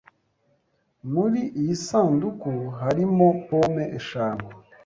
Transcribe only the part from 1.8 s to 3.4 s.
sanduku harimo